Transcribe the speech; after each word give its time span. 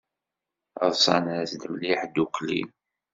Ḍsan-as-d 0.89 1.63
mliḥ 1.73 2.01
ddukkli. 2.09 2.61